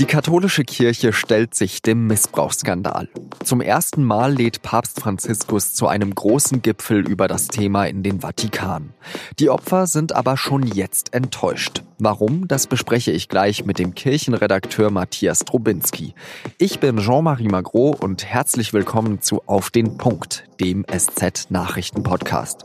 Die 0.00 0.06
katholische 0.06 0.64
Kirche 0.64 1.12
stellt 1.12 1.54
sich 1.54 1.82
dem 1.82 2.06
Missbrauchsskandal. 2.06 3.10
Zum 3.44 3.60
ersten 3.60 4.02
Mal 4.02 4.32
lädt 4.32 4.62
Papst 4.62 4.98
Franziskus 4.98 5.74
zu 5.74 5.88
einem 5.88 6.14
großen 6.14 6.62
Gipfel 6.62 7.06
über 7.06 7.28
das 7.28 7.48
Thema 7.48 7.84
in 7.84 8.02
den 8.02 8.22
Vatikan. 8.22 8.94
Die 9.38 9.50
Opfer 9.50 9.86
sind 9.86 10.14
aber 10.14 10.38
schon 10.38 10.62
jetzt 10.62 11.12
enttäuscht. 11.12 11.82
Warum? 11.98 12.48
Das 12.48 12.66
bespreche 12.66 13.12
ich 13.12 13.28
gleich 13.28 13.66
mit 13.66 13.78
dem 13.78 13.94
Kirchenredakteur 13.94 14.90
Matthias 14.90 15.40
Trubinski. 15.40 16.14
Ich 16.56 16.80
bin 16.80 16.96
Jean-Marie 16.96 17.48
Magro 17.48 17.90
und 17.90 18.24
herzlich 18.24 18.72
willkommen 18.72 19.20
zu 19.20 19.42
Auf 19.44 19.68
den 19.68 19.98
Punkt, 19.98 20.44
dem 20.60 20.86
SZ-Nachrichten-Podcast. 20.90 22.64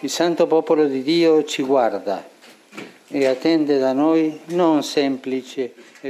Il 0.00 0.08
Santo 0.08 0.46
Popolo 0.46 0.88
di 0.88 1.02
Dio 1.02 1.42
ci 1.42 1.62
guarda. 1.62 2.37
E 3.10 3.26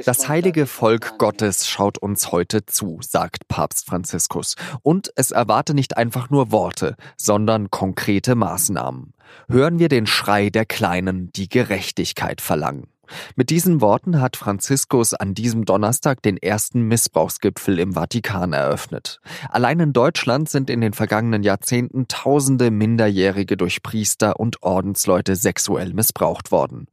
das 0.04 0.28
heilige 0.28 0.66
Volk 0.66 1.18
Gottes 1.18 1.68
schaut 1.68 1.98
uns 1.98 2.32
heute 2.32 2.66
zu, 2.66 2.98
sagt 3.00 3.46
Papst 3.46 3.86
Franziskus. 3.86 4.56
Und 4.82 5.12
es 5.14 5.30
erwarte 5.30 5.74
nicht 5.74 5.96
einfach 5.96 6.30
nur 6.30 6.50
Worte, 6.50 6.96
sondern 7.16 7.70
konkrete 7.70 8.34
Maßnahmen. 8.34 9.14
Hören 9.48 9.78
wir 9.78 9.88
den 9.88 10.06
Schrei 10.06 10.50
der 10.50 10.66
Kleinen, 10.66 11.30
die 11.32 11.48
Gerechtigkeit 11.48 12.40
verlangen. 12.40 12.88
Mit 13.36 13.50
diesen 13.50 13.80
Worten 13.80 14.20
hat 14.20 14.36
Franziskus 14.36 15.14
an 15.14 15.34
diesem 15.34 15.64
Donnerstag 15.64 16.22
den 16.22 16.36
ersten 16.36 16.82
Missbrauchsgipfel 16.82 17.78
im 17.78 17.94
Vatikan 17.94 18.52
eröffnet. 18.52 19.20
Allein 19.48 19.80
in 19.80 19.92
Deutschland 19.92 20.48
sind 20.48 20.70
in 20.70 20.80
den 20.80 20.92
vergangenen 20.92 21.42
Jahrzehnten 21.42 22.08
tausende 22.08 22.70
Minderjährige 22.70 23.56
durch 23.56 23.82
Priester 23.82 24.38
und 24.38 24.62
Ordensleute 24.62 25.36
sexuell 25.36 25.94
missbraucht 25.94 26.50
worden. 26.50 26.86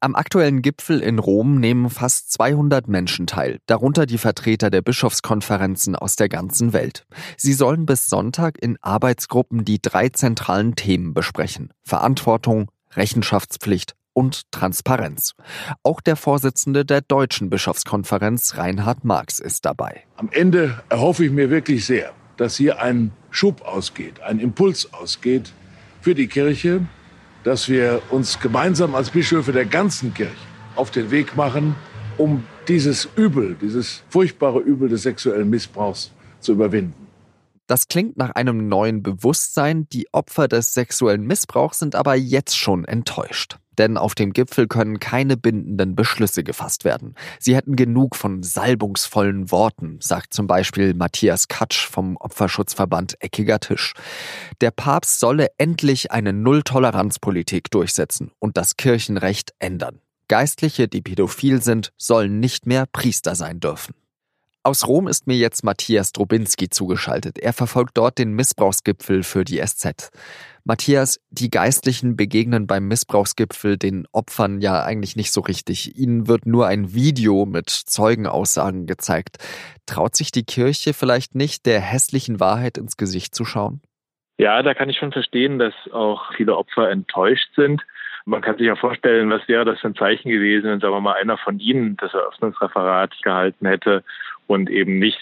Am 0.00 0.14
aktuellen 0.14 0.62
Gipfel 0.62 1.00
in 1.00 1.18
Rom 1.18 1.60
nehmen 1.60 1.90
fast 1.90 2.32
200 2.32 2.88
Menschen 2.88 3.26
teil, 3.26 3.58
darunter 3.66 4.06
die 4.06 4.18
Vertreter 4.18 4.70
der 4.70 4.82
Bischofskonferenzen 4.82 5.96
aus 5.96 6.16
der 6.16 6.28
ganzen 6.28 6.72
Welt. 6.72 7.06
Sie 7.36 7.52
sollen 7.52 7.86
bis 7.86 8.06
Sonntag 8.06 8.58
in 8.60 8.78
Arbeitsgruppen 8.80 9.64
die 9.64 9.80
drei 9.80 10.08
zentralen 10.08 10.74
Themen 10.76 11.14
besprechen. 11.14 11.72
Verantwortung, 11.84 12.70
Rechenschaftspflicht 12.94 13.97
und 14.12 14.50
Transparenz. 14.50 15.34
Auch 15.82 16.00
der 16.00 16.16
Vorsitzende 16.16 16.84
der 16.84 17.00
Deutschen 17.00 17.50
Bischofskonferenz, 17.50 18.56
Reinhard 18.56 19.04
Marx, 19.04 19.38
ist 19.38 19.64
dabei. 19.64 20.04
Am 20.16 20.28
Ende 20.32 20.82
erhoffe 20.88 21.24
ich 21.24 21.30
mir 21.30 21.50
wirklich 21.50 21.86
sehr, 21.86 22.12
dass 22.36 22.56
hier 22.56 22.80
ein 22.80 23.12
Schub 23.30 23.62
ausgeht, 23.62 24.20
ein 24.20 24.38
Impuls 24.40 24.92
ausgeht 24.92 25.52
für 26.00 26.14
die 26.14 26.28
Kirche, 26.28 26.86
dass 27.44 27.68
wir 27.68 28.02
uns 28.10 28.40
gemeinsam 28.40 28.94
als 28.94 29.10
Bischöfe 29.10 29.52
der 29.52 29.66
ganzen 29.66 30.14
Kirche 30.14 30.32
auf 30.76 30.90
den 30.90 31.10
Weg 31.10 31.36
machen, 31.36 31.74
um 32.16 32.44
dieses 32.68 33.08
Übel, 33.16 33.56
dieses 33.60 34.02
furchtbare 34.08 34.60
Übel 34.60 34.88
des 34.88 35.02
sexuellen 35.02 35.48
Missbrauchs 35.48 36.12
zu 36.40 36.52
überwinden. 36.52 37.08
Das 37.66 37.88
klingt 37.88 38.16
nach 38.16 38.30
einem 38.30 38.68
neuen 38.68 39.02
Bewusstsein. 39.02 39.88
Die 39.90 40.06
Opfer 40.12 40.48
des 40.48 40.72
sexuellen 40.72 41.26
Missbrauchs 41.26 41.78
sind 41.78 41.94
aber 41.94 42.14
jetzt 42.14 42.56
schon 42.56 42.86
enttäuscht. 42.86 43.58
Denn 43.78 43.96
auf 43.96 44.14
dem 44.14 44.32
Gipfel 44.32 44.66
können 44.66 45.00
keine 45.00 45.36
bindenden 45.36 45.94
Beschlüsse 45.94 46.44
gefasst 46.44 46.84
werden. 46.84 47.14
Sie 47.38 47.56
hätten 47.56 47.76
genug 47.76 48.16
von 48.16 48.42
salbungsvollen 48.42 49.50
Worten, 49.50 49.98
sagt 50.00 50.34
zum 50.34 50.46
Beispiel 50.46 50.94
Matthias 50.94 51.48
Katsch 51.48 51.86
vom 51.86 52.16
Opferschutzverband 52.16 53.16
Eckiger 53.20 53.60
Tisch. 53.60 53.94
Der 54.60 54.72
Papst 54.72 55.20
solle 55.20 55.48
endlich 55.56 56.10
eine 56.10 56.32
Null-Toleranz-Politik 56.32 57.70
durchsetzen 57.70 58.32
und 58.38 58.56
das 58.56 58.76
Kirchenrecht 58.76 59.52
ändern. 59.58 60.00
Geistliche, 60.28 60.88
die 60.88 61.00
pädophil 61.00 61.62
sind, 61.62 61.92
sollen 61.96 62.38
nicht 62.38 62.66
mehr 62.66 62.84
Priester 62.92 63.34
sein 63.34 63.60
dürfen. 63.60 63.94
Aus 64.64 64.86
Rom 64.86 65.06
ist 65.06 65.26
mir 65.26 65.36
jetzt 65.36 65.64
Matthias 65.64 66.12
Drobinski 66.12 66.68
zugeschaltet. 66.68 67.38
Er 67.38 67.52
verfolgt 67.52 67.96
dort 67.96 68.18
den 68.18 68.32
Missbrauchsgipfel 68.32 69.22
für 69.22 69.44
die 69.44 69.60
SZ. 69.64 70.10
Matthias, 70.64 71.20
die 71.30 71.48
Geistlichen 71.48 72.16
begegnen 72.16 72.66
beim 72.66 72.88
Missbrauchsgipfel 72.88 73.78
den 73.78 74.06
Opfern 74.12 74.60
ja 74.60 74.82
eigentlich 74.82 75.16
nicht 75.16 75.32
so 75.32 75.40
richtig. 75.40 75.96
Ihnen 75.96 76.28
wird 76.28 76.44
nur 76.44 76.66
ein 76.66 76.92
Video 76.92 77.46
mit 77.46 77.70
Zeugenaussagen 77.70 78.86
gezeigt. 78.86 79.38
Traut 79.86 80.16
sich 80.16 80.32
die 80.32 80.44
Kirche 80.44 80.92
vielleicht 80.92 81.34
nicht, 81.34 81.64
der 81.64 81.80
hässlichen 81.80 82.40
Wahrheit 82.40 82.76
ins 82.76 82.96
Gesicht 82.96 83.34
zu 83.34 83.44
schauen? 83.44 83.80
Ja, 84.38 84.62
da 84.62 84.74
kann 84.74 84.90
ich 84.90 84.98
schon 84.98 85.12
verstehen, 85.12 85.58
dass 85.58 85.74
auch 85.92 86.32
viele 86.36 86.56
Opfer 86.56 86.90
enttäuscht 86.90 87.48
sind. 87.56 87.82
Man 88.24 88.42
kann 88.42 88.58
sich 88.58 88.66
ja 88.66 88.76
vorstellen, 88.76 89.30
was 89.30 89.48
wäre 89.48 89.64
das 89.64 89.80
für 89.80 89.88
ein 89.88 89.94
Zeichen 89.94 90.28
gewesen, 90.28 90.68
wenn, 90.68 90.80
sagen 90.80 90.92
wir 90.92 91.00
mal, 91.00 91.14
einer 91.14 91.38
von 91.38 91.58
Ihnen 91.60 91.96
das 91.96 92.12
Eröffnungsreferat 92.12 93.14
gehalten 93.22 93.66
hätte 93.66 94.04
und 94.48 94.70
eben 94.70 94.98
nicht 94.98 95.18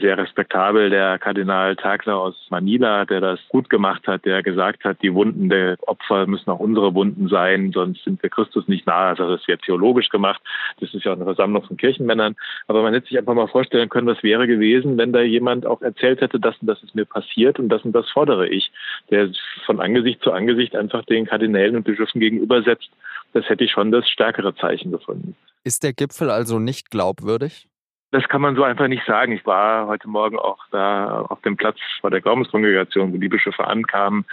sehr 0.00 0.16
respektabel 0.16 0.88
der 0.90 1.18
Kardinal 1.18 1.76
Tagler 1.76 2.16
aus 2.16 2.34
Manila, 2.48 3.04
der 3.04 3.20
das 3.20 3.40
gut 3.48 3.68
gemacht 3.68 4.06
hat, 4.06 4.24
der 4.24 4.42
gesagt 4.42 4.84
hat, 4.84 5.02
die 5.02 5.12
Wunden 5.12 5.50
der 5.50 5.76
Opfer 5.86 6.26
müssen 6.26 6.48
auch 6.50 6.60
unsere 6.60 6.94
Wunden 6.94 7.28
sein, 7.28 7.72
sonst 7.72 8.02
sind 8.04 8.22
wir 8.22 8.30
Christus 8.30 8.68
nicht 8.68 8.86
nahe. 8.86 9.08
Also 9.10 9.28
das 9.28 9.46
ja 9.46 9.56
theologisch 9.56 10.08
gemacht. 10.08 10.40
Das 10.78 10.94
ist 10.94 11.04
ja 11.04 11.12
auch 11.12 11.16
eine 11.16 11.24
Versammlung 11.24 11.64
von 11.64 11.76
Kirchenmännern. 11.76 12.36
Aber 12.68 12.82
man 12.82 12.94
hätte 12.94 13.08
sich 13.08 13.18
einfach 13.18 13.34
mal 13.34 13.48
vorstellen 13.48 13.88
können, 13.88 14.06
was 14.06 14.22
wäre 14.22 14.46
gewesen, 14.46 14.96
wenn 14.96 15.12
da 15.12 15.20
jemand 15.20 15.66
auch 15.66 15.82
erzählt 15.82 16.20
hätte, 16.20 16.38
das 16.38 16.56
und 16.60 16.68
das 16.68 16.82
ist 16.82 16.94
mir 16.94 17.04
passiert 17.04 17.58
und 17.58 17.68
das 17.68 17.84
und 17.84 17.92
das 17.92 18.08
fordere 18.08 18.48
ich, 18.48 18.70
der 19.10 19.30
von 19.66 19.80
Angesicht 19.80 20.22
zu 20.22 20.32
Angesicht 20.32 20.76
einfach 20.76 21.04
den 21.04 21.26
Kardinälen 21.26 21.76
und 21.76 21.82
Bischöfen 21.82 22.20
gegenübersetzt. 22.20 22.88
Das 23.32 23.48
hätte 23.48 23.64
ich 23.64 23.72
schon 23.72 23.90
das 23.90 24.08
stärkere 24.08 24.54
Zeichen 24.54 24.92
gefunden. 24.92 25.36
Ist 25.64 25.82
der 25.82 25.92
Gipfel 25.92 26.30
also 26.30 26.58
nicht 26.58 26.90
glaubwürdig? 26.90 27.66
Das 28.12 28.28
kann 28.28 28.40
man 28.40 28.56
so 28.56 28.64
einfach 28.64 28.88
nicht 28.88 29.06
sagen. 29.06 29.30
Ich 29.30 29.46
war 29.46 29.86
heute 29.86 30.08
Morgen 30.08 30.36
auch 30.36 30.58
da 30.72 31.20
auf 31.28 31.40
dem 31.42 31.56
Platz 31.56 31.78
vor 32.00 32.10
der 32.10 32.20
Glaubenskongregation, 32.20 33.12
wo 33.12 33.18
die 33.18 33.28
Bischöfe 33.28 33.64
ankamen, 33.64 34.24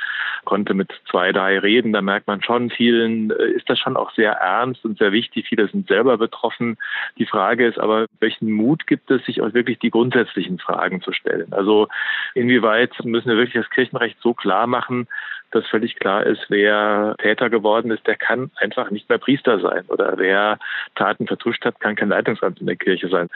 konnte 0.46 0.74
mit 0.74 0.92
zwei, 1.12 1.32
drei 1.32 1.60
reden. 1.60 1.94
Da 1.94 2.02
merkt 2.02 2.26
man 2.26 2.42
schon, 2.42 2.72
vielen 2.72 3.30
äh, 3.30 3.52
ist 3.52 3.70
das 3.70 3.78
schon 3.78 3.96
auch 3.96 4.12
sehr 4.14 4.32
ernst 4.32 4.84
und 4.84 4.98
sehr 4.98 5.12
wichtig. 5.12 5.46
Viele 5.48 5.68
sind 5.68 5.88
selber 5.88 6.18
betroffen. 6.18 6.78
Die 7.20 7.28
Frage 7.28 7.68
ist 7.68 7.78
aber, 7.78 8.08
welchen 8.20 8.52
Mut 8.52 8.88
gibt 8.88 9.12
es, 9.12 9.24
sich 9.26 9.42
auch 9.42 9.54
wirklich 9.54 9.78
die 9.78 9.92
grundsätzlichen 9.92 10.58
Fragen 10.58 11.02
zu 11.02 11.12
stellen? 11.12 11.54
Also 11.54 11.88
inwieweit 12.34 12.94
müssen 13.04 13.30
wir 13.30 13.38
wirklich 13.38 13.64
das 13.64 13.70
Kirchenrecht 13.70 14.18
so 14.22 14.34
klar 14.34 14.66
machen, 14.66 15.08
dass 15.52 15.66
völlig 15.68 15.96
klar 15.96 16.26
ist, 16.26 16.46
wer 16.50 17.16
Täter 17.20 17.50
geworden 17.50 17.92
ist, 17.92 18.06
der 18.08 18.16
kann 18.16 18.52
einfach 18.58 18.92
nicht 18.92 19.10
mehr 19.10 19.18
Priester 19.18 19.60
sein. 19.60 19.86
Oder 19.88 20.18
wer 20.18 20.60
Taten 20.96 21.28
vertuscht 21.28 21.66
hat, 21.66 21.80
kann 21.80 21.96
kein 21.96 22.10
Leitungsamt 22.10 22.60
in 22.60 22.68
der 22.68 22.76
Kirche 22.76 23.08
sein. 23.10 23.30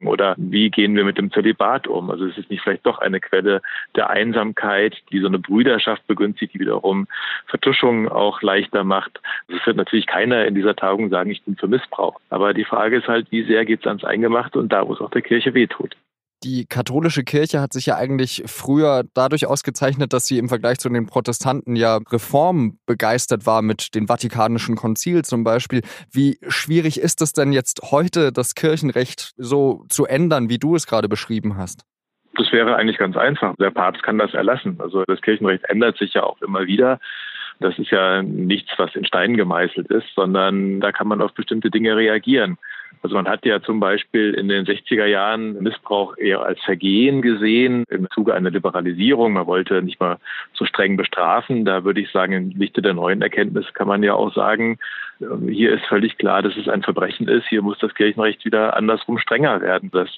Oder 0.00 0.34
wie 0.36 0.70
gehen 0.70 0.96
wir 0.96 1.04
mit 1.04 1.18
dem 1.18 1.30
Zölibat 1.30 1.86
um? 1.86 2.10
Also 2.10 2.26
es 2.26 2.38
ist 2.38 2.50
nicht 2.50 2.62
vielleicht 2.62 2.86
doch 2.86 2.98
eine 2.98 3.20
Quelle 3.20 3.60
der 3.96 4.10
Einsamkeit, 4.10 4.96
die 5.10 5.20
so 5.20 5.26
eine 5.26 5.38
Brüderschaft 5.38 6.06
begünstigt, 6.06 6.54
die 6.54 6.60
wiederum 6.60 7.06
Vertuschungen 7.46 8.08
auch 8.08 8.42
leichter 8.42 8.84
macht. 8.84 9.20
Also 9.48 9.60
es 9.60 9.66
wird 9.66 9.76
natürlich 9.76 10.06
keiner 10.06 10.46
in 10.46 10.54
dieser 10.54 10.76
Tagung 10.76 11.10
sagen, 11.10 11.30
ich 11.30 11.42
bin 11.42 11.56
für 11.56 11.68
Missbrauch. 11.68 12.20
Aber 12.30 12.54
die 12.54 12.64
Frage 12.64 12.96
ist 12.96 13.08
halt, 13.08 13.30
wie 13.30 13.44
sehr 13.44 13.64
geht 13.64 13.80
es 13.80 13.86
ans 13.86 14.04
Eingemachte 14.04 14.58
und 14.58 14.72
da, 14.72 14.86
wo 14.86 14.94
es 14.94 15.00
auch 15.00 15.10
der 15.10 15.22
Kirche 15.22 15.54
wehtut. 15.54 15.96
Die 16.44 16.66
katholische 16.66 17.24
Kirche 17.24 17.60
hat 17.60 17.72
sich 17.72 17.86
ja 17.86 17.96
eigentlich 17.96 18.44
früher 18.46 19.02
dadurch 19.12 19.46
ausgezeichnet, 19.46 20.12
dass 20.12 20.26
sie 20.26 20.38
im 20.38 20.48
Vergleich 20.48 20.78
zu 20.78 20.88
den 20.88 21.06
Protestanten 21.06 21.74
ja 21.74 21.98
reformbegeistert 22.10 23.44
war 23.44 23.60
mit 23.60 23.96
dem 23.96 24.06
Vatikanischen 24.06 24.76
Konzil 24.76 25.24
zum 25.24 25.42
Beispiel. 25.42 25.82
Wie 26.12 26.38
schwierig 26.46 27.00
ist 27.00 27.22
es 27.22 27.32
denn 27.32 27.52
jetzt 27.52 27.90
heute, 27.90 28.30
das 28.30 28.54
Kirchenrecht 28.54 29.32
so 29.36 29.84
zu 29.88 30.06
ändern, 30.06 30.48
wie 30.48 30.58
du 30.58 30.76
es 30.76 30.86
gerade 30.86 31.08
beschrieben 31.08 31.56
hast? 31.56 31.82
Das 32.36 32.52
wäre 32.52 32.76
eigentlich 32.76 32.98
ganz 32.98 33.16
einfach. 33.16 33.56
Der 33.56 33.70
Papst 33.70 34.04
kann 34.04 34.18
das 34.18 34.32
erlassen. 34.32 34.78
Also 34.78 35.02
das 35.08 35.20
Kirchenrecht 35.22 35.64
ändert 35.64 35.98
sich 35.98 36.14
ja 36.14 36.22
auch 36.22 36.40
immer 36.40 36.66
wieder. 36.66 37.00
Das 37.58 37.76
ist 37.78 37.90
ja 37.90 38.22
nichts, 38.22 38.70
was 38.76 38.94
in 38.94 39.04
Stein 39.04 39.36
gemeißelt 39.36 39.90
ist, 39.90 40.06
sondern 40.14 40.80
da 40.80 40.92
kann 40.92 41.08
man 41.08 41.20
auf 41.20 41.34
bestimmte 41.34 41.70
Dinge 41.70 41.96
reagieren. 41.96 42.58
Also 43.02 43.14
man 43.14 43.28
hat 43.28 43.44
ja 43.44 43.60
zum 43.62 43.80
Beispiel 43.80 44.34
in 44.34 44.48
den 44.48 44.66
60er 44.66 45.06
Jahren 45.06 45.62
Missbrauch 45.62 46.16
eher 46.16 46.42
als 46.42 46.60
Vergehen 46.62 47.22
gesehen 47.22 47.84
im 47.88 48.08
Zuge 48.10 48.34
einer 48.34 48.50
Liberalisierung. 48.50 49.32
Man 49.32 49.46
wollte 49.46 49.82
nicht 49.82 50.00
mal 50.00 50.18
so 50.52 50.64
streng 50.64 50.96
bestrafen. 50.96 51.64
Da 51.64 51.84
würde 51.84 52.00
ich 52.00 52.10
sagen, 52.10 52.32
im 52.32 52.50
Lichte 52.50 52.82
der 52.82 52.94
neuen 52.94 53.22
Erkenntnis 53.22 53.72
kann 53.74 53.88
man 53.88 54.02
ja 54.02 54.14
auch 54.14 54.34
sagen, 54.34 54.78
ähm, 55.20 55.48
hier 55.48 55.72
ist 55.72 55.86
völlig 55.86 56.18
klar, 56.18 56.42
dass 56.42 56.56
es 56.56 56.68
ein 56.68 56.82
Verbrechen 56.82 57.28
ist. 57.28 57.46
Hier 57.48 57.62
muss 57.62 57.78
das 57.78 57.94
Kirchenrecht 57.94 58.44
wieder 58.44 58.76
andersrum 58.76 59.18
strenger 59.18 59.60
werden. 59.60 59.90
Das 59.92 60.08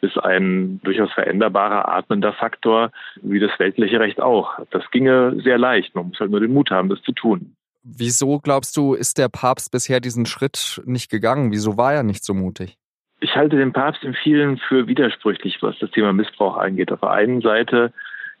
ist 0.00 0.18
ein 0.18 0.80
durchaus 0.82 1.12
veränderbarer, 1.12 1.88
atmender 1.88 2.32
Faktor, 2.32 2.90
wie 3.22 3.40
das 3.40 3.58
weltliche 3.58 4.00
Recht 4.00 4.20
auch. 4.20 4.58
Das 4.70 4.90
ginge 4.90 5.40
sehr 5.42 5.58
leicht. 5.58 5.94
Man 5.94 6.08
muss 6.08 6.20
halt 6.20 6.30
nur 6.30 6.40
den 6.40 6.52
Mut 6.52 6.70
haben, 6.70 6.88
das 6.88 7.02
zu 7.02 7.12
tun. 7.12 7.56
Wieso 7.88 8.40
glaubst 8.40 8.76
du, 8.76 8.94
ist 8.94 9.16
der 9.16 9.28
Papst 9.28 9.70
bisher 9.70 10.00
diesen 10.00 10.26
Schritt 10.26 10.82
nicht 10.86 11.08
gegangen? 11.08 11.52
Wieso 11.52 11.76
war 11.76 11.94
er 11.94 12.02
nicht 12.02 12.24
so 12.24 12.34
mutig? 12.34 12.76
Ich 13.20 13.36
halte 13.36 13.56
den 13.56 13.72
Papst 13.72 14.02
in 14.02 14.12
vielen 14.12 14.58
für 14.58 14.88
widersprüchlich, 14.88 15.58
was 15.60 15.78
das 15.78 15.92
Thema 15.92 16.12
Missbrauch 16.12 16.56
angeht. 16.56 16.90
Auf 16.90 17.00
der 17.00 17.12
einen 17.12 17.42
Seite 17.42 17.92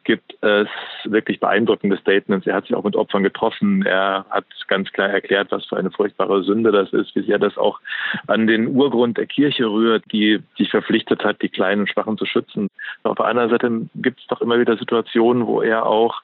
gibt 0.02 0.36
es 0.40 0.68
wirklich 1.04 1.38
beeindruckende 1.38 1.96
Statements. 1.96 2.46
Er 2.46 2.54
hat 2.54 2.66
sich 2.66 2.74
auch 2.74 2.82
mit 2.82 2.96
Opfern 2.96 3.22
getroffen. 3.22 3.86
Er 3.86 4.26
hat 4.30 4.46
ganz 4.66 4.90
klar 4.90 5.10
erklärt, 5.10 5.52
was 5.52 5.64
für 5.66 5.76
eine 5.76 5.92
furchtbare 5.92 6.42
Sünde 6.42 6.72
das 6.72 6.92
ist, 6.92 7.14
wie 7.14 7.22
sehr 7.22 7.38
das 7.38 7.56
auch 7.56 7.80
an 8.26 8.48
den 8.48 8.66
Urgrund 8.66 9.16
der 9.16 9.26
Kirche 9.26 9.66
rührt, 9.66 10.04
die 10.10 10.40
sich 10.58 10.70
verpflichtet 10.70 11.24
hat, 11.24 11.40
die 11.40 11.48
Kleinen 11.50 11.82
und 11.82 11.90
Schwachen 11.90 12.18
zu 12.18 12.26
schützen. 12.26 12.66
Auf 13.04 13.16
der 13.16 13.26
anderen 13.26 13.50
Seite 13.50 13.70
gibt 13.94 14.20
es 14.20 14.26
doch 14.26 14.40
immer 14.40 14.58
wieder 14.58 14.76
Situationen, 14.76 15.46
wo 15.46 15.62
er 15.62 15.86
auch 15.86 16.20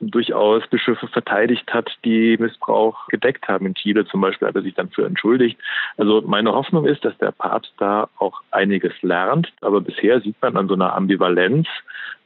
durchaus 0.00 0.66
Bischöfe 0.68 1.06
verteidigt 1.08 1.72
hat, 1.72 1.90
die 2.04 2.36
Missbrauch 2.38 3.06
gedeckt 3.08 3.48
haben. 3.48 3.66
In 3.66 3.74
Chile 3.74 4.06
zum 4.06 4.20
Beispiel 4.20 4.48
hat 4.48 4.56
er 4.56 4.62
sich 4.62 4.74
dann 4.74 4.90
für 4.90 5.06
entschuldigt. 5.06 5.58
Also 5.96 6.22
meine 6.26 6.52
Hoffnung 6.52 6.86
ist, 6.86 7.04
dass 7.04 7.16
der 7.18 7.32
Papst 7.32 7.72
da 7.78 8.08
auch 8.18 8.42
einiges 8.50 8.92
lernt. 9.02 9.52
Aber 9.60 9.80
bisher 9.80 10.20
sieht 10.20 10.36
man 10.40 10.56
an 10.56 10.68
so 10.68 10.74
einer 10.74 10.94
Ambivalenz, 10.94 11.66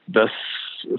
dass 0.06 0.31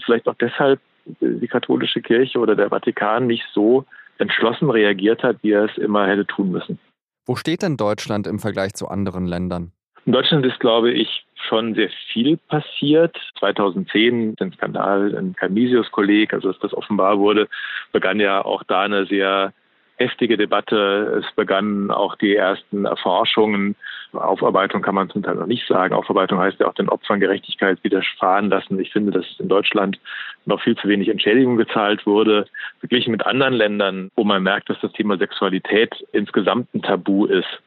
vielleicht 0.05 0.27
auch 0.27 0.35
deshalb 0.35 0.79
die 1.19 1.47
katholische 1.47 2.01
Kirche 2.01 2.39
oder 2.39 2.55
der 2.55 2.69
Vatikan 2.69 3.27
nicht 3.27 3.45
so 3.53 3.85
entschlossen 4.17 4.69
reagiert 4.69 5.23
hat, 5.23 5.37
wie 5.41 5.51
er 5.51 5.65
es 5.65 5.77
immer 5.77 6.07
hätte 6.07 6.27
tun 6.27 6.51
müssen. 6.51 6.79
Wo 7.25 7.35
steht 7.35 7.63
denn 7.63 7.77
Deutschland 7.77 8.27
im 8.27 8.39
Vergleich 8.39 8.73
zu 8.73 8.87
anderen 8.87 9.25
Ländern? 9.25 9.71
In 10.05 10.13
Deutschland 10.13 10.45
ist, 10.45 10.59
glaube 10.59 10.91
ich, 10.91 11.25
schon 11.35 11.75
sehr 11.75 11.89
viel 12.11 12.37
passiert. 12.37 13.15
2010, 13.39 14.35
den 14.35 14.51
Skandal 14.53 15.11
in 15.11 15.35
Canisius-Kolleg, 15.35 16.33
also 16.33 16.51
dass 16.51 16.59
das 16.59 16.73
offenbar 16.73 17.19
wurde, 17.19 17.47
begann 17.91 18.19
ja 18.19 18.43
auch 18.43 18.63
da 18.63 18.81
eine 18.81 19.05
sehr 19.05 19.53
heftige 20.01 20.37
Debatte. 20.37 21.21
Es 21.23 21.35
begannen 21.35 21.91
auch 21.91 22.15
die 22.15 22.35
ersten 22.35 22.85
Erforschungen. 22.85 23.75
Aufarbeitung 24.13 24.81
kann 24.81 24.95
man 24.95 25.09
zum 25.09 25.23
Teil 25.23 25.35
noch 25.35 25.45
nicht 25.45 25.65
sagen. 25.67 25.93
Aufarbeitung 25.93 26.39
heißt 26.39 26.59
ja 26.59 26.67
auch 26.67 26.73
den 26.73 26.89
Opfern 26.89 27.19
Gerechtigkeit 27.19 27.81
widerfahren 27.83 28.49
lassen. 28.49 28.79
Ich 28.79 28.91
finde, 28.91 29.11
dass 29.11 29.25
in 29.39 29.47
Deutschland 29.47 29.99
noch 30.45 30.61
viel 30.61 30.75
zu 30.75 30.87
wenig 30.87 31.07
Entschädigung 31.07 31.55
gezahlt 31.55 32.05
wurde. 32.05 32.45
Verglichen 32.79 33.11
mit 33.11 33.25
anderen 33.25 33.53
Ländern, 33.53 34.11
wo 34.15 34.23
man 34.23 34.43
merkt, 34.43 34.69
dass 34.69 34.81
das 34.81 34.91
Thema 34.91 35.17
Sexualität 35.17 35.95
insgesamt 36.11 36.73
ein 36.73 36.81
Tabu 36.81 37.25
ist, 37.25 37.61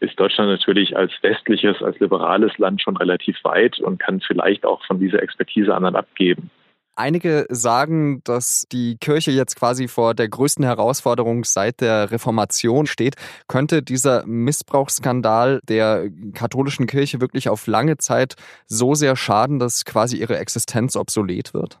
ist 0.00 0.18
Deutschland 0.18 0.50
natürlich 0.50 0.96
als 0.96 1.12
westliches, 1.20 1.82
als 1.82 1.98
liberales 2.00 2.56
Land 2.56 2.80
schon 2.80 2.96
relativ 2.96 3.36
weit 3.44 3.78
und 3.80 3.98
kann 3.98 4.20
vielleicht 4.20 4.64
auch 4.64 4.84
von 4.86 4.98
dieser 4.98 5.22
Expertise 5.22 5.74
anderen 5.74 5.96
abgeben. 5.96 6.50
Einige 7.00 7.46
sagen, 7.48 8.20
dass 8.24 8.66
die 8.70 8.98
Kirche 8.98 9.30
jetzt 9.30 9.56
quasi 9.56 9.88
vor 9.88 10.12
der 10.12 10.28
größten 10.28 10.62
Herausforderung 10.66 11.44
seit 11.44 11.80
der 11.80 12.10
Reformation 12.10 12.86
steht. 12.86 13.14
Könnte 13.48 13.82
dieser 13.82 14.26
Missbrauchsskandal 14.26 15.60
der 15.66 16.10
katholischen 16.34 16.86
Kirche 16.86 17.22
wirklich 17.22 17.48
auf 17.48 17.66
lange 17.66 17.96
Zeit 17.96 18.34
so 18.66 18.94
sehr 18.94 19.16
schaden, 19.16 19.58
dass 19.58 19.86
quasi 19.86 20.18
ihre 20.18 20.36
Existenz 20.36 20.94
obsolet 20.94 21.54
wird? 21.54 21.80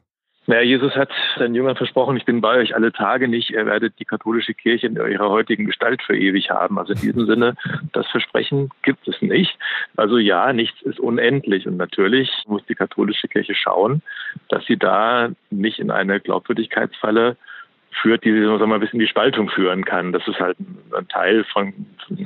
Naja, 0.50 0.62
Jesus 0.62 0.96
hat 0.96 1.10
seinen 1.38 1.54
Jüngern 1.54 1.76
versprochen, 1.76 2.16
ich 2.16 2.24
bin 2.24 2.40
bei 2.40 2.58
euch 2.58 2.74
alle 2.74 2.90
Tage 2.92 3.28
nicht. 3.28 3.50
Ihr 3.50 3.66
werdet 3.66 3.96
die 4.00 4.04
katholische 4.04 4.52
Kirche 4.52 4.88
in 4.88 4.96
ihrer 4.96 5.30
heutigen 5.30 5.64
Gestalt 5.64 6.02
für 6.02 6.18
ewig 6.18 6.50
haben. 6.50 6.76
Also 6.76 6.92
in 6.92 7.00
diesem 7.00 7.26
Sinne, 7.26 7.54
das 7.92 8.08
Versprechen 8.08 8.68
gibt 8.82 9.06
es 9.06 9.22
nicht. 9.22 9.56
Also 9.96 10.18
ja, 10.18 10.52
nichts 10.52 10.82
ist 10.82 10.98
unendlich. 10.98 11.68
Und 11.68 11.76
natürlich 11.76 12.32
muss 12.48 12.66
die 12.66 12.74
katholische 12.74 13.28
Kirche 13.28 13.54
schauen, 13.54 14.02
dass 14.48 14.66
sie 14.66 14.76
da 14.76 15.28
nicht 15.50 15.78
in 15.78 15.92
eine 15.92 16.18
Glaubwürdigkeitsfalle 16.18 17.36
führt, 17.90 18.24
die 18.24 18.32
sagen 18.32 18.60
wir 18.60 18.66
mal, 18.66 18.80
bis 18.80 18.92
in 18.92 18.98
die 18.98 19.06
Spaltung 19.06 19.48
führen 19.48 19.84
kann. 19.84 20.12
Dass 20.12 20.26
es 20.26 20.38
halt 20.38 20.56
ein 20.58 21.08
Teil 21.08 21.44
von 21.52 21.72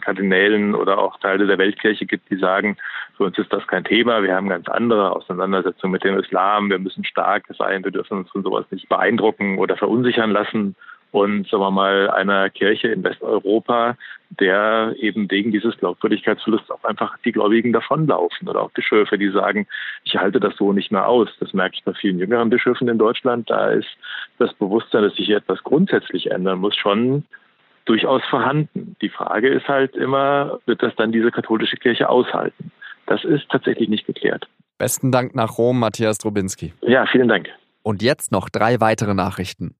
Kardinälen 0.02 0.74
oder 0.74 0.98
auch 0.98 1.18
Teile 1.20 1.46
der 1.46 1.58
Weltkirche 1.58 2.06
gibt, 2.06 2.30
die 2.30 2.36
sagen, 2.36 2.76
für 3.16 3.24
uns 3.24 3.38
ist 3.38 3.52
das 3.52 3.66
kein 3.66 3.84
Thema, 3.84 4.22
wir 4.22 4.34
haben 4.34 4.48
ganz 4.48 4.68
andere 4.68 5.12
Auseinandersetzungen 5.14 5.92
mit 5.92 6.04
dem 6.04 6.18
Islam, 6.18 6.70
wir 6.70 6.78
müssen 6.78 7.04
stark 7.04 7.44
sein, 7.56 7.84
wir 7.84 7.92
dürfen 7.92 8.18
uns 8.18 8.30
von 8.30 8.42
sowas 8.42 8.64
nicht 8.70 8.88
beeindrucken 8.88 9.58
oder 9.58 9.76
verunsichern 9.76 10.30
lassen 10.30 10.74
und 11.14 11.46
sagen 11.46 11.62
wir 11.62 11.70
mal 11.70 12.10
einer 12.10 12.50
Kirche 12.50 12.88
in 12.88 13.04
Westeuropa, 13.04 13.96
der 14.30 14.96
eben 14.98 15.30
wegen 15.30 15.52
dieses 15.52 15.76
Glaubwürdigkeitsverlusts 15.78 16.72
auch 16.72 16.82
einfach 16.82 17.16
die 17.24 17.30
Gläubigen 17.30 17.72
davonlaufen 17.72 18.48
oder 18.48 18.62
auch 18.62 18.72
Bischöfe, 18.72 19.16
die 19.16 19.30
sagen, 19.30 19.68
ich 20.02 20.16
halte 20.16 20.40
das 20.40 20.56
so 20.56 20.72
nicht 20.72 20.90
mehr 20.90 21.06
aus. 21.06 21.28
Das 21.38 21.52
merke 21.52 21.76
ich 21.76 21.84
bei 21.84 21.92
vielen 21.92 22.18
jüngeren 22.18 22.50
Bischöfen 22.50 22.88
in 22.88 22.98
Deutschland. 22.98 23.48
Da 23.48 23.68
ist 23.68 23.86
das 24.38 24.52
Bewusstsein, 24.54 25.04
dass 25.04 25.14
sich 25.14 25.30
etwas 25.30 25.62
grundsätzlich 25.62 26.32
ändern 26.32 26.58
muss, 26.58 26.74
schon 26.74 27.22
durchaus 27.84 28.24
vorhanden. 28.24 28.96
Die 29.00 29.08
Frage 29.08 29.50
ist 29.50 29.68
halt 29.68 29.94
immer, 29.94 30.58
wird 30.66 30.82
das 30.82 30.96
dann 30.96 31.12
diese 31.12 31.30
katholische 31.30 31.76
Kirche 31.76 32.08
aushalten? 32.08 32.72
Das 33.06 33.22
ist 33.22 33.48
tatsächlich 33.50 33.88
nicht 33.88 34.04
geklärt. 34.04 34.48
Besten 34.78 35.12
Dank 35.12 35.36
nach 35.36 35.58
Rom, 35.58 35.78
Matthias 35.78 36.18
Drobinski. 36.18 36.72
Ja, 36.82 37.06
vielen 37.06 37.28
Dank. 37.28 37.50
Und 37.84 38.02
jetzt 38.02 38.32
noch 38.32 38.48
drei 38.48 38.80
weitere 38.80 39.14
Nachrichten. 39.14 39.76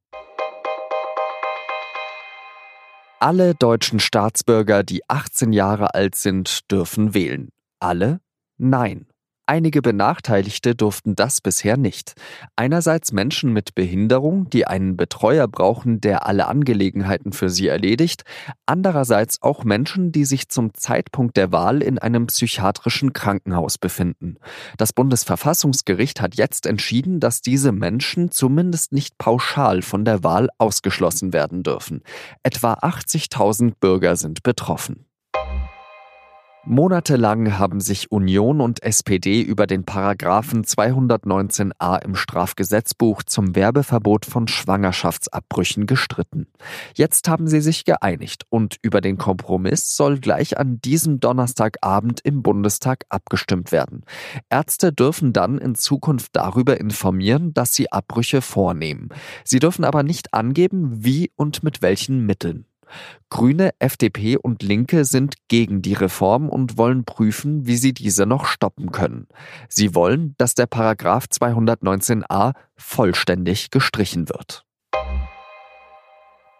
Alle 3.25 3.55
deutschen 3.55 4.01
Staatsbürger, 4.01 4.83
die 4.83 5.01
18 5.09 5.55
Jahre 5.55 5.95
alt 5.95 6.15
sind, 6.15 6.71
dürfen 6.71 7.15
wählen. 7.15 7.49
Alle? 7.81 8.21
Nein. 8.59 9.07
Einige 9.47 9.83
Benachteiligte 9.83 10.75
durften 10.75 11.17
das 11.17 11.43
bisher 11.43 11.77
nicht. 11.77 12.15
Einerseits 12.57 13.13
Menschen 13.13 13.53
mit 13.53 13.75
Behinderung, 13.75 14.49
die 14.49 14.67
einen 14.67 14.97
Betreuer 14.97 15.49
brauchen, 15.49 16.01
der 16.01 16.27
alle 16.27 16.47
Angelegenheiten 16.47 17.35
für 17.35 17.51
sie 17.51 17.69
erledigt, 17.69 18.25
andererseits 18.65 19.43
auch 19.43 19.63
Menschen, 19.63 20.13
die 20.13 20.25
sich 20.25 20.49
zum 20.49 20.73
Zeitpunkt 20.73 21.37
der 21.37 21.53
Wahl 21.53 21.83
in 21.83 21.99
einem 21.99 22.29
psychiatrischen 22.29 23.13
Krankenhaus 23.13 23.77
befinden. 23.77 24.37
Das 24.79 24.95
Bundesverfassungsgericht 24.95 26.23
hat 26.23 26.37
jetzt 26.37 26.65
entschieden, 26.65 27.21
dass 27.21 27.43
diese 27.43 27.71
Menschen 27.71 28.31
zumindest 28.31 28.93
nicht 28.93 29.19
pauschal 29.19 29.83
von 29.83 30.07
der 30.07 30.25
Wahl 30.25 30.49
ausgeschlossen 30.57 31.35
werden 31.35 31.63
dürfen. 31.63 32.03
Etwa 32.43 32.73
80.000 32.73 33.75
Bürger 33.79 34.17
sind 34.17 34.43
betroffen. 34.43 35.05
Monatelang 36.67 37.59
haben 37.59 37.81
sich 37.81 38.11
Union 38.11 38.63
und 38.63 38.83
SPD 38.83 39.43
über 39.43 39.67
den 39.67 39.85
Paragraphen 39.85 40.65
219a 40.65 42.03
im 42.03 42.15
Strafgesetzbuch 42.15 43.23
zum 43.23 43.55
Werbeverbot 43.55 44.25
von 44.25 44.49
Schwangerschaftsabbrüchen 44.49 45.85
gestritten. 45.85 46.47
Jetzt 46.95 47.29
haben 47.29 47.49
sie 47.49 47.61
sich 47.61 47.85
geeinigt 47.85 48.47
und 48.49 48.79
über 48.81 49.03
den 49.03 49.19
Kompromiss 49.19 49.95
soll 49.95 50.19
gleich 50.19 50.57
an 50.57 50.81
diesem 50.81 51.21
Donnerstagabend 51.21 52.21
im 52.25 52.43
Bundestag 52.43 53.05
abgestimmt 53.11 53.71
werden. 53.71 54.05
Ärzte 54.49 54.91
dürfen 54.91 55.35
dann 55.35 55.59
in 55.59 55.75
Zukunft 55.75 56.31
darüber 56.33 56.81
informieren, 56.81 57.53
dass 57.53 57.75
sie 57.75 57.93
Abbrüche 57.93 58.41
vornehmen. 58.41 59.11
Sie 59.45 59.59
dürfen 59.59 59.85
aber 59.85 60.03
nicht 60.03 60.33
angeben, 60.33 61.05
wie 61.05 61.31
und 61.37 61.63
mit 61.63 61.83
welchen 61.83 62.25
Mitteln. 62.25 62.65
Grüne, 63.31 63.71
FDP 63.79 64.37
und 64.37 64.63
Linke 64.63 65.05
sind 65.05 65.35
gegen 65.49 65.83
die 65.83 65.95
Reform 65.95 66.49
und 66.49 66.79
wollen 66.79 67.05
prüfen, 67.05 67.67
wie 67.67 67.77
sie 67.77 67.93
diese 67.93 68.27
noch 68.27 68.47
stoppen 68.47 68.93
können. 68.93 69.27
Sie 69.69 69.95
wollen, 69.95 70.35
dass 70.39 70.55
der 70.55 70.67
Paragraph 70.67 71.27
219a 71.27 72.55
vollständig 72.77 73.71
gestrichen 73.71 74.29
wird. 74.29 74.65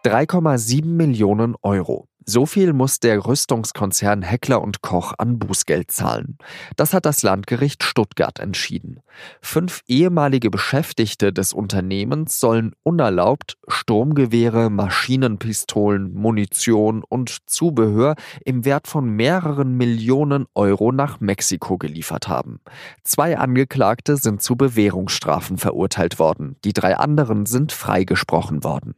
3,7 0.05 0.85
Millionen 0.85 1.55
Euro. 1.63 2.07
So 2.27 2.47
viel 2.47 2.73
muss 2.73 2.99
der 2.99 3.23
Rüstungskonzern 3.23 4.23
Heckler 4.23 4.59
und 4.63 4.81
Koch 4.81 5.13
an 5.19 5.37
Bußgeld 5.37 5.91
zahlen. 5.91 6.39
Das 6.75 6.91
hat 6.91 7.05
das 7.05 7.21
Landgericht 7.21 7.83
Stuttgart 7.83 8.39
entschieden. 8.39 9.01
Fünf 9.41 9.83
ehemalige 9.87 10.49
Beschäftigte 10.49 11.31
des 11.31 11.53
Unternehmens 11.53 12.39
sollen 12.39 12.73
unerlaubt 12.81 13.57
Sturmgewehre, 13.67 14.71
Maschinenpistolen, 14.71 16.15
Munition 16.15 17.03
und 17.07 17.47
Zubehör 17.47 18.15
im 18.43 18.65
Wert 18.65 18.87
von 18.87 19.07
mehreren 19.07 19.77
Millionen 19.77 20.47
Euro 20.55 20.91
nach 20.91 21.19
Mexiko 21.19 21.77
geliefert 21.77 22.27
haben. 22.27 22.59
Zwei 23.03 23.37
Angeklagte 23.37 24.17
sind 24.17 24.41
zu 24.41 24.55
Bewährungsstrafen 24.55 25.59
verurteilt 25.59 26.17
worden. 26.17 26.55
Die 26.65 26.73
drei 26.73 26.97
anderen 26.97 27.45
sind 27.45 27.71
freigesprochen 27.71 28.63
worden. 28.63 28.95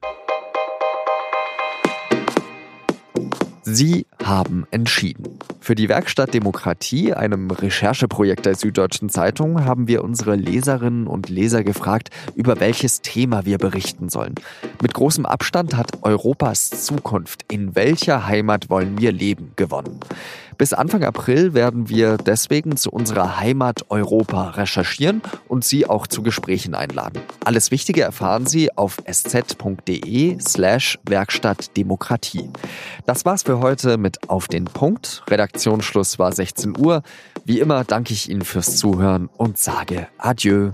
Sie 3.70 4.06
haben 4.24 4.66
entschieden. 4.72 5.40
Für 5.60 5.76
die 5.76 5.90
Werkstatt 5.90 6.34
Demokratie, 6.34 7.14
einem 7.14 7.52
Rechercheprojekt 7.52 8.46
der 8.46 8.56
Süddeutschen 8.56 9.10
Zeitung, 9.10 9.66
haben 9.66 9.90
wir 9.90 10.06
unsere 10.06 10.38
Leserinnen 10.38 11.06
und 11.06 11.28
Leser 11.28 11.66
gefragt, 11.66 12.10
über 12.34 12.62
welches 12.62 13.02
Thema 13.02 13.46
wir 13.46 13.58
berichten 13.58 14.08
sollen. 14.08 14.36
Mit 14.82 14.94
großem 14.94 15.26
Abstand 15.26 15.76
hat 15.76 16.02
Europas 16.04 16.86
Zukunft, 16.86 17.44
in 17.52 17.76
welcher 17.76 18.26
Heimat 18.26 18.70
wollen 18.70 19.00
wir 19.00 19.12
leben, 19.12 19.52
gewonnen. 19.58 20.00
Bis 20.58 20.74
Anfang 20.74 21.04
April 21.04 21.54
werden 21.54 21.88
wir 21.88 22.18
deswegen 22.18 22.78
zu 22.78 22.90
unserer 22.90 23.40
Heimat 23.40 23.86
Europa 23.90 24.50
recherchieren 24.52 25.22
und 25.48 25.64
Sie 25.64 25.86
auch 25.86 26.08
zu 26.08 26.24
Gesprächen 26.24 26.74
einladen. 26.74 27.22
Alles 27.46 27.70
Wichtige 27.70 28.02
erfahren 28.02 28.48
Sie 28.48 28.76
auf 28.76 28.98
sz.de 29.06 30.40
slash 30.40 30.98
Werkstatt 31.04 31.78
Demokratie. 31.78 32.50
Das 33.06 33.24
war's 33.26 33.44
für 33.44 33.60
heute 33.60 33.98
mit 33.98 34.30
Auf 34.30 34.48
den 34.48 34.66
Punkt. 34.66 35.24
Redaktionsschluss 35.30 36.18
war 36.18 36.32
16 36.32 36.78
Uhr. 36.78 37.04
Wie 37.46 37.60
immer 37.60 37.84
danke 37.84 38.14
ich 38.14 38.30
Ihnen 38.30 38.42
fürs 38.42 38.78
Zuhören 38.78 39.30
und 39.38 39.58
sage 39.58 40.08
Adieu. 40.18 40.72